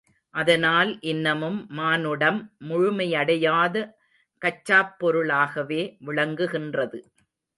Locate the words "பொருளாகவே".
4.97-5.81